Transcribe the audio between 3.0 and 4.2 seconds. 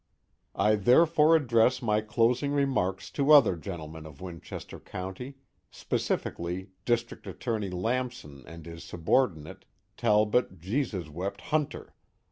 to other gentlemen of